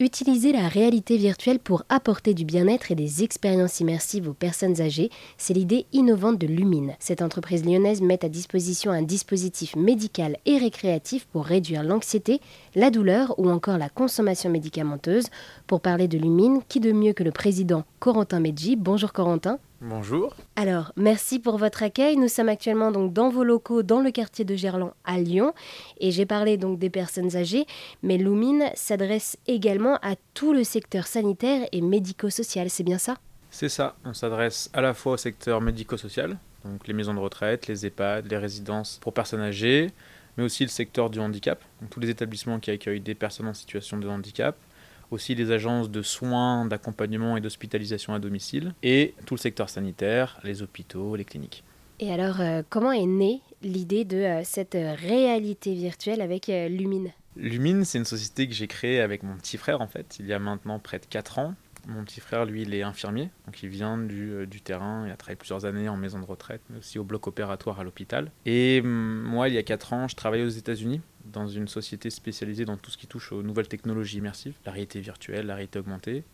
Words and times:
Utiliser 0.00 0.50
la 0.50 0.66
réalité 0.66 1.16
virtuelle 1.16 1.60
pour 1.60 1.84
apporter 1.88 2.34
du 2.34 2.44
bien-être 2.44 2.90
et 2.90 2.96
des 2.96 3.22
expériences 3.22 3.78
immersives 3.78 4.28
aux 4.28 4.34
personnes 4.34 4.80
âgées, 4.80 5.08
c'est 5.38 5.54
l'idée 5.54 5.86
innovante 5.92 6.36
de 6.36 6.48
Lumine. 6.48 6.96
Cette 6.98 7.22
entreprise 7.22 7.64
lyonnaise 7.64 8.02
met 8.02 8.24
à 8.24 8.28
disposition 8.28 8.90
un 8.90 9.02
dispositif 9.02 9.76
médical 9.76 10.36
et 10.46 10.58
récréatif 10.58 11.26
pour 11.26 11.44
réduire 11.44 11.84
l'anxiété, 11.84 12.40
la 12.74 12.90
douleur 12.90 13.38
ou 13.38 13.48
encore 13.48 13.78
la 13.78 13.88
consommation 13.88 14.50
médicamenteuse. 14.50 15.26
Pour 15.68 15.80
parler 15.80 16.08
de 16.08 16.18
Lumine, 16.18 16.62
qui 16.68 16.80
de 16.80 16.90
mieux 16.90 17.12
que 17.12 17.22
le 17.22 17.30
président 17.30 17.84
Corentin 18.00 18.40
Medji 18.40 18.74
Bonjour 18.74 19.12
Corentin. 19.12 19.60
Bonjour. 19.86 20.34
Alors, 20.56 20.92
merci 20.96 21.38
pour 21.38 21.58
votre 21.58 21.82
accueil. 21.82 22.16
Nous 22.16 22.28
sommes 22.28 22.48
actuellement 22.48 22.90
donc 22.90 23.12
dans 23.12 23.28
vos 23.28 23.44
locaux 23.44 23.82
dans 23.82 24.00
le 24.00 24.12
quartier 24.12 24.46
de 24.46 24.56
Gerland 24.56 24.94
à 25.04 25.18
Lyon 25.18 25.52
et 26.00 26.10
j'ai 26.10 26.24
parlé 26.24 26.56
donc 26.56 26.78
des 26.78 26.88
personnes 26.88 27.36
âgées, 27.36 27.66
mais 28.02 28.16
Lumine 28.16 28.70
s'adresse 28.74 29.36
également 29.46 29.96
à 29.96 30.14
tout 30.32 30.54
le 30.54 30.64
secteur 30.64 31.06
sanitaire 31.06 31.68
et 31.70 31.82
médico-social, 31.82 32.70
c'est 32.70 32.82
bien 32.82 32.96
ça? 32.96 33.18
C'est 33.50 33.68
ça, 33.68 33.94
on 34.06 34.14
s'adresse 34.14 34.70
à 34.72 34.80
la 34.80 34.94
fois 34.94 35.12
au 35.12 35.16
secteur 35.18 35.60
médico-social, 35.60 36.38
donc 36.64 36.88
les 36.88 36.94
maisons 36.94 37.12
de 37.12 37.20
retraite, 37.20 37.66
les 37.66 37.84
EHPAD, 37.84 38.30
les 38.30 38.38
résidences 38.38 38.98
pour 39.02 39.12
personnes 39.12 39.42
âgées, 39.42 39.90
mais 40.38 40.44
aussi 40.44 40.62
le 40.62 40.70
secteur 40.70 41.10
du 41.10 41.20
handicap, 41.20 41.62
donc 41.82 41.90
tous 41.90 42.00
les 42.00 42.08
établissements 42.08 42.58
qui 42.58 42.70
accueillent 42.70 43.00
des 43.00 43.14
personnes 43.14 43.48
en 43.48 43.54
situation 43.54 43.98
de 43.98 44.08
handicap, 44.08 44.56
aussi 45.10 45.34
les 45.34 45.50
agences 45.50 45.90
de 45.90 46.02
soins, 46.02 46.64
d'accompagnement 46.66 47.36
et 47.36 47.40
d'hospitalisation 47.40 48.14
à 48.14 48.18
domicile, 48.18 48.74
et 48.82 49.14
tout 49.26 49.34
le 49.34 49.40
secteur 49.40 49.68
sanitaire, 49.68 50.38
les 50.44 50.62
hôpitaux, 50.62 51.16
les 51.16 51.24
cliniques. 51.24 51.64
Et 52.00 52.12
alors, 52.12 52.40
euh, 52.40 52.62
comment 52.68 52.92
est 52.92 53.06
née 53.06 53.40
l'idée 53.62 54.04
de 54.04 54.16
euh, 54.16 54.40
cette 54.44 54.76
réalité 54.76 55.74
virtuelle 55.74 56.20
avec 56.20 56.48
euh, 56.48 56.68
Lumine? 56.68 57.12
Lumine, 57.36 57.84
c'est 57.84 57.98
une 57.98 58.04
société 58.04 58.48
que 58.48 58.54
j'ai 58.54 58.66
créée 58.66 59.00
avec 59.00 59.22
mon 59.22 59.36
petit 59.36 59.56
frère, 59.56 59.80
en 59.80 59.86
fait, 59.86 60.16
il 60.18 60.26
y 60.26 60.32
a 60.32 60.38
maintenant 60.38 60.78
près 60.78 60.98
de 60.98 61.06
4 61.06 61.38
ans. 61.38 61.54
Mon 61.86 62.02
petit 62.04 62.20
frère, 62.20 62.46
lui, 62.46 62.62
il 62.62 62.74
est 62.74 62.82
infirmier, 62.82 63.28
donc 63.46 63.62
il 63.62 63.68
vient 63.68 63.98
du, 63.98 64.46
du, 64.46 64.62
terrain, 64.62 65.06
il 65.06 65.12
a 65.12 65.16
travaillé 65.16 65.36
plusieurs 65.36 65.66
années 65.66 65.88
en 65.88 65.98
maison 65.98 66.18
de 66.18 66.24
retraite, 66.24 66.62
mais 66.70 66.78
aussi 66.78 66.98
au 66.98 67.04
bloc 67.04 67.26
opératoire 67.26 67.78
à 67.78 67.84
l'hôpital. 67.84 68.30
Et 68.46 68.80
hum, 68.82 69.22
moi, 69.22 69.48
il 69.48 69.54
y 69.54 69.58
a 69.58 69.62
4 69.62 69.92
ans, 69.92 70.08
je 70.08 70.16
travaillais 70.16 70.44
aux 70.44 70.48
États-Unis 70.48 71.02
dans 71.34 71.46
une 71.46 71.68
société 71.68 72.10
spécialisée 72.10 72.64
dans 72.64 72.76
tout 72.76 72.90
ce 72.90 72.96
qui 72.96 73.06
touche 73.06 73.32
aux 73.32 73.42
nouvelles 73.42 73.68
technologies 73.68 74.18
immersives, 74.18 74.54
la 74.64 74.72
réalité 74.72 75.00
virtuelle, 75.00 75.46
la 75.46 75.54
réalité 75.54 75.78
augmentée. 75.78 76.24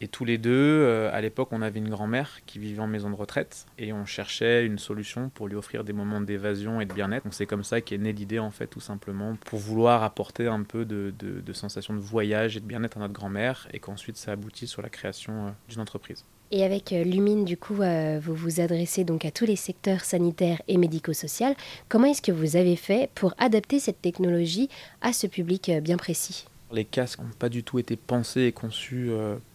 Et 0.00 0.08
tous 0.08 0.24
les 0.24 0.36
deux, 0.36 0.50
euh, 0.50 1.10
à 1.12 1.20
l'époque, 1.20 1.50
on 1.52 1.62
avait 1.62 1.78
une 1.78 1.88
grand-mère 1.88 2.40
qui 2.44 2.58
vivait 2.58 2.80
en 2.80 2.88
maison 2.88 3.08
de 3.08 3.14
retraite 3.14 3.66
et 3.78 3.92
on 3.92 4.04
cherchait 4.04 4.66
une 4.66 4.78
solution 4.78 5.28
pour 5.28 5.46
lui 5.46 5.54
offrir 5.54 5.84
des 5.84 5.92
moments 5.92 6.20
d'évasion 6.20 6.80
et 6.80 6.86
de 6.86 6.92
bien-être. 6.92 7.22
Donc 7.22 7.34
c'est 7.34 7.46
comme 7.46 7.62
ça 7.62 7.80
qu'est 7.80 7.98
née 7.98 8.12
l'idée, 8.12 8.40
en 8.40 8.50
fait, 8.50 8.66
tout 8.66 8.80
simplement, 8.80 9.36
pour 9.46 9.60
vouloir 9.60 10.02
apporter 10.02 10.48
un 10.48 10.64
peu 10.64 10.84
de, 10.84 11.14
de, 11.16 11.40
de 11.40 11.52
sensation 11.52 11.94
de 11.94 12.00
voyage 12.00 12.56
et 12.56 12.60
de 12.60 12.66
bien-être 12.66 12.96
à 12.96 13.00
notre 13.00 13.14
grand-mère 13.14 13.68
et 13.72 13.78
qu'ensuite 13.78 14.16
ça 14.16 14.32
aboutit 14.32 14.66
sur 14.66 14.82
la 14.82 14.88
création 14.88 15.46
euh, 15.46 15.50
d'une 15.68 15.80
entreprise. 15.80 16.24
Et 16.54 16.64
avec 16.64 16.92
euh, 16.92 17.02
Lumine, 17.02 17.46
du 17.46 17.56
coup, 17.56 17.80
euh, 17.80 18.20
vous 18.22 18.34
vous 18.34 18.60
adressez 18.60 19.04
donc 19.04 19.24
à 19.24 19.30
tous 19.30 19.46
les 19.46 19.56
secteurs 19.56 20.02
sanitaires 20.02 20.60
et 20.68 20.76
médico-social. 20.76 21.54
Comment 21.88 22.08
est-ce 22.08 22.20
que 22.20 22.30
vous 22.30 22.56
avez 22.56 22.76
fait 22.76 23.08
pour 23.14 23.32
adapter 23.38 23.80
cette 23.80 24.02
technologie 24.02 24.68
à 25.00 25.14
ce 25.14 25.26
public 25.26 25.70
euh, 25.70 25.80
bien 25.80 25.96
précis? 25.96 26.44
Les 26.72 26.84
casques 26.84 27.20
n'ont 27.20 27.30
pas 27.38 27.48
du 27.48 27.64
tout 27.64 27.78
été 27.78 27.96
pensés 27.96 28.42
et 28.42 28.52
conçus 28.52 29.10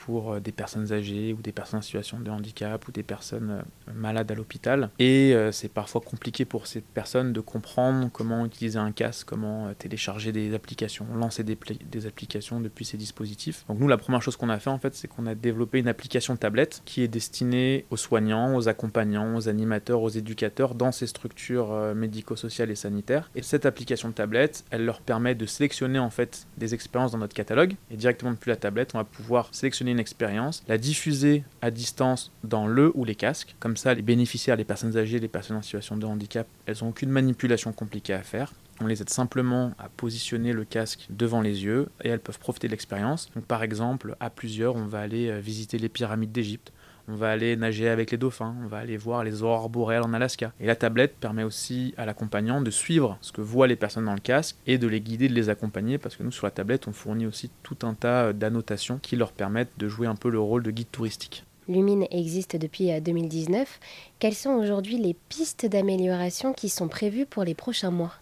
pour 0.00 0.32
euh, 0.32 0.40
des 0.40 0.52
personnes 0.52 0.92
âgées 0.92 1.32
ou 1.32 1.42
des 1.42 1.52
personnes 1.52 1.78
en 1.78 1.82
situation 1.82 2.18
de 2.18 2.30
handicap 2.30 2.86
ou 2.88 2.92
des 2.92 3.02
personnes 3.02 3.62
euh, 3.88 3.92
malades 3.94 4.30
à 4.30 4.34
l'hôpital. 4.34 4.90
Et 4.98 5.34
euh, 5.34 5.52
c'est 5.52 5.68
parfois 5.68 6.00
compliqué 6.00 6.44
pour 6.44 6.66
ces 6.66 6.80
personnes 6.80 7.32
de 7.32 7.40
comprendre 7.40 8.08
comment 8.12 8.44
utiliser 8.44 8.78
un 8.78 8.92
casque, 8.92 9.28
comment 9.28 9.72
télécharger 9.74 10.32
des 10.32 10.54
applications, 10.54 11.06
lancer 11.14 11.44
des, 11.44 11.58
des 11.90 12.06
applications 12.06 12.60
depuis 12.60 12.84
ces 12.84 12.96
dispositifs. 12.96 13.64
Donc 13.68 13.78
nous, 13.78 13.88
la 13.88 13.98
première 13.98 14.22
chose 14.22 14.36
qu'on 14.36 14.48
a 14.48 14.58
fait 14.58 14.70
en 14.70 14.78
fait, 14.78 14.94
c'est 14.94 15.08
qu'on 15.08 15.26
a 15.26 15.34
développé 15.34 15.78
une 15.78 15.88
application 15.88 16.36
tablette 16.36 16.82
qui 16.84 17.02
est 17.02 17.08
destinée 17.08 17.84
aux 17.90 17.96
soignants, 17.96 18.56
aux 18.56 18.68
accompagnants, 18.68 19.36
aux 19.36 19.48
animateurs, 19.48 20.02
aux 20.02 20.08
éducateurs 20.08 20.74
dans 20.74 20.92
ces 20.92 21.06
structures 21.06 21.94
médico-sociales 21.94 22.70
et 22.70 22.74
sanitaires. 22.74 23.30
Et 23.34 23.42
cette 23.42 23.66
application 23.66 24.12
tablette, 24.12 24.64
elle 24.70 24.84
leur 24.84 25.00
permet 25.00 25.34
de 25.34 25.46
sélectionner 25.46 25.98
en 25.98 26.10
fait 26.10 26.46
des 26.56 26.74
expériences 26.74 26.99
dans 27.08 27.18
notre 27.18 27.34
catalogue 27.34 27.74
et 27.90 27.96
directement 27.96 28.32
depuis 28.32 28.50
la 28.50 28.56
tablette, 28.56 28.94
on 28.94 28.98
va 28.98 29.04
pouvoir 29.04 29.48
sélectionner 29.52 29.90
une 29.92 29.98
expérience, 29.98 30.62
la 30.68 30.78
diffuser 30.78 31.44
à 31.62 31.70
distance 31.70 32.32
dans 32.44 32.66
le 32.66 32.92
ou 32.94 33.04
les 33.04 33.14
casques. 33.14 33.56
Comme 33.58 33.76
ça, 33.76 33.94
les 33.94 34.02
bénéficiaires, 34.02 34.56
les 34.56 34.64
personnes 34.64 34.96
âgées, 34.96 35.18
les 35.18 35.28
personnes 35.28 35.56
en 35.56 35.62
situation 35.62 35.96
de 35.96 36.06
handicap, 36.06 36.46
elles 36.66 36.76
n'ont 36.82 36.90
aucune 36.90 37.10
manipulation 37.10 37.72
compliquée 37.72 38.14
à 38.14 38.22
faire. 38.22 38.52
On 38.82 38.86
les 38.86 39.02
aide 39.02 39.10
simplement 39.10 39.72
à 39.78 39.88
positionner 39.90 40.52
le 40.52 40.64
casque 40.64 41.06
devant 41.10 41.42
les 41.42 41.64
yeux 41.64 41.88
et 42.02 42.08
elles 42.08 42.20
peuvent 42.20 42.38
profiter 42.38 42.66
de 42.66 42.72
l'expérience. 42.72 43.30
Par 43.46 43.62
exemple, 43.62 44.16
à 44.20 44.30
plusieurs, 44.30 44.74
on 44.74 44.86
va 44.86 45.00
aller 45.00 45.28
euh, 45.28 45.38
visiter 45.38 45.76
les 45.76 45.90
pyramides 45.90 46.32
d'Égypte 46.32 46.72
on 47.08 47.14
va 47.14 47.30
aller 47.30 47.56
nager 47.56 47.88
avec 47.88 48.10
les 48.10 48.18
dauphins, 48.18 48.54
on 48.62 48.66
va 48.66 48.78
aller 48.78 48.96
voir 48.96 49.24
les 49.24 49.42
aurores 49.42 49.68
boréales 49.68 50.02
en 50.02 50.12
Alaska. 50.12 50.52
Et 50.60 50.66
la 50.66 50.76
tablette 50.76 51.16
permet 51.16 51.42
aussi 51.42 51.94
à 51.96 52.06
l'accompagnant 52.06 52.60
de 52.60 52.70
suivre 52.70 53.18
ce 53.20 53.32
que 53.32 53.40
voient 53.40 53.66
les 53.66 53.76
personnes 53.76 54.04
dans 54.04 54.14
le 54.14 54.20
casque 54.20 54.56
et 54.66 54.78
de 54.78 54.86
les 54.86 55.00
guider, 55.00 55.28
de 55.28 55.34
les 55.34 55.48
accompagner, 55.48 55.98
parce 55.98 56.16
que 56.16 56.22
nous, 56.22 56.32
sur 56.32 56.46
la 56.46 56.50
tablette, 56.50 56.88
on 56.88 56.92
fournit 56.92 57.26
aussi 57.26 57.50
tout 57.62 57.78
un 57.82 57.94
tas 57.94 58.32
d'annotations 58.32 58.98
qui 59.00 59.16
leur 59.16 59.32
permettent 59.32 59.78
de 59.78 59.88
jouer 59.88 60.06
un 60.06 60.16
peu 60.16 60.30
le 60.30 60.40
rôle 60.40 60.62
de 60.62 60.70
guide 60.70 60.90
touristique. 60.90 61.44
Lumine 61.68 62.06
existe 62.10 62.56
depuis 62.56 62.90
2019. 63.00 63.60
Euh, 63.60 63.86
Quelles 64.18 64.34
sont 64.34 64.50
aujourd'hui 64.50 64.98
les 64.98 65.14
pistes 65.28 65.66
d'amélioration 65.66 66.52
qui 66.52 66.68
sont 66.68 66.88
prévues 66.88 67.26
pour 67.26 67.44
les 67.44 67.54
prochains 67.54 67.92
mois? 67.92 68.14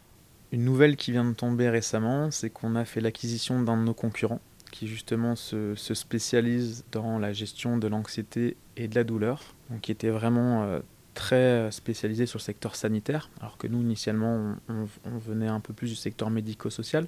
Une 0.52 0.64
nouvelle 0.64 0.96
qui 0.96 1.12
vient 1.12 1.24
de 1.24 1.34
tomber 1.34 1.68
récemment, 1.68 2.30
c'est 2.30 2.50
qu'on 2.50 2.74
a 2.74 2.84
fait 2.84 3.00
l'acquisition 3.00 3.62
d'un 3.62 3.76
de 3.76 3.82
nos 3.82 3.94
concurrents 3.94 4.40
qui 4.70 4.86
justement 4.86 5.36
se, 5.36 5.74
se, 5.74 5.94
spécialise 5.94 6.84
dans 6.92 7.18
la 7.18 7.32
gestion 7.32 7.78
de 7.78 7.88
l'anxiété 7.88 8.56
et 8.76 8.88
de 8.88 8.94
la 8.94 9.04
douleur, 9.04 9.42
donc 9.70 9.80
qui 9.82 9.92
était 9.92 10.10
vraiment 10.10 10.62
euh, 10.64 10.80
très 11.14 11.70
spécialisé 11.70 12.26
sur 12.26 12.38
le 12.38 12.42
secteur 12.42 12.76
sanitaire, 12.76 13.30
alors 13.40 13.58
que 13.58 13.66
nous 13.66 13.80
initialement 13.80 14.56
on, 14.68 15.18
venait 15.18 15.48
un 15.48 15.60
peu 15.60 15.72
plus 15.72 15.88
du 15.88 15.96
secteur 15.96 16.30
médico-social. 16.30 17.06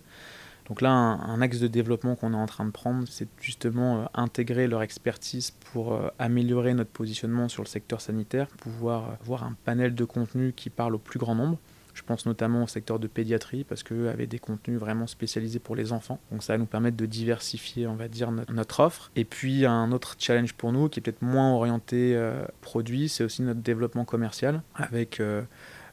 Donc 0.69 0.83
là, 0.83 0.91
un, 0.91 1.41
axe 1.41 1.59
de 1.59 1.67
développement 1.67 2.15
qu'on 2.15 2.33
est 2.33 2.37
en 2.37 2.47
train 2.47 2.65
de 2.65 2.71
prendre, 2.71 3.07
c'est 3.09 3.29
justement 3.41 4.03
euh, 4.03 4.05
intégrer 4.15 4.69
leur 4.69 4.83
expertise 4.83 5.51
pour 5.73 5.95
euh, 5.95 6.09
améliorer 6.19 6.75
notre 6.75 6.91
positionnement 6.91 7.49
sur 7.49 7.63
le 7.63 7.69
secteur 7.69 8.01
sanitaire, 8.01 8.47
pouvoir 8.49 9.17
avoir 9.21 9.45
un 9.45 9.57
panel 9.65 9.95
de 9.95 10.05
contenu 10.05 10.53
qui 10.55 10.71
parle 10.71 10.95
au 10.95 10.99
plus 10.99 11.19
grand 11.19 11.35
nombre. 11.35 11.59
Je 12.01 12.05
pense 12.07 12.25
notamment 12.25 12.65
au 12.65 12.67
secteur 12.67 12.99
de 12.99 13.07
pédiatrie 13.07 13.63
parce 13.63 13.83
qu'eux 13.83 14.09
avaient 14.09 14.27
des 14.27 14.39
contenus 14.39 14.81
vraiment 14.81 15.07
spécialisés 15.07 15.59
pour 15.59 15.77
les 15.77 15.93
enfants. 15.93 16.19
Donc 16.33 16.43
ça 16.43 16.55
va 16.55 16.59
nous 16.59 16.65
permettre 16.65 16.97
de 16.97 17.05
diversifier, 17.05 17.87
on 17.87 17.95
va 17.95 18.09
dire, 18.09 18.31
notre, 18.31 18.81
offre. 18.81 19.11
Et 19.17 19.27
puis 19.27 19.67
un 19.67 19.93
autre 19.93 20.17
challenge 20.19 20.55
pour 20.55 20.73
nous 20.73 20.89
qui 20.89 21.01
est 21.01 21.03
peut-être 21.03 21.21
moins 21.21 21.53
orienté 21.53 22.17
euh, 22.17 22.43
produit, 22.63 23.11
c'est 23.11 23.23
aussi 23.23 23.43
notre 23.43 23.61
développement 23.61 24.07
commercial 24.07 24.63
avec 24.77 25.21
euh, 25.21 25.43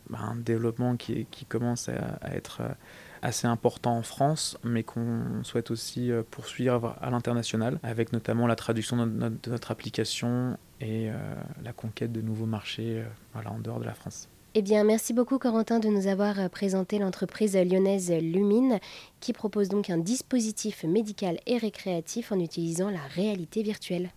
bah, 0.10 0.20
un 0.22 0.38
développement 0.38 0.96
qui, 0.96 1.28
commence 1.50 1.90
à, 1.90 2.34
être 2.34 2.62
euh, 2.62 2.70
assez 3.22 3.46
important 3.46 3.98
en 3.98 4.04
France, 4.04 4.58
mais 4.64 4.84
qu'on 4.84 5.44
souhaite 5.44 5.72
aussi 5.72 6.10
poursuivre 6.32 6.96
à 7.02 7.10
l'international, 7.10 7.80
avec 7.84 8.14
notamment 8.14 8.48
la 8.48 8.56
traduction 8.56 8.96
de 8.96 9.12
notre, 9.12 9.72
application 9.72 10.58
et 10.80 11.10
la 11.64 11.74
conquête 11.74 12.14
de 12.14 12.22
nouveaux 12.22 12.46
marchés 12.46 13.04
en 13.34 13.60
dehors 13.60 13.80
de 13.82 13.86
la 13.86 13.94
France. 13.94 14.30
Eh 14.60 14.64
bien, 14.64 14.84
merci 14.84 15.14
beaucoup 15.14 15.38
Corentin 15.38 15.78
de 15.78 15.88
nous 15.88 16.08
avoir 16.08 16.40
euh, 16.40 16.50
présenté 16.50 16.98
l'entreprise 16.98 17.56
lyonnaise 17.56 18.12
Lumine 18.12 18.80
qui 19.20 19.32
propose 19.32 19.70
donc 19.70 19.92
un 19.92 20.00
dispositif 20.00 20.84
médical 20.84 21.38
et 21.46 21.60
récréatif 21.60 22.32
en 22.32 22.40
utilisant 22.40 22.90
la 22.90 23.04
réalité 23.14 23.62
virtuelle. 23.62 24.10